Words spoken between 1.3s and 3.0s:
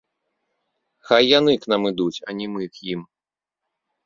яны к нам ідуць, а не мы к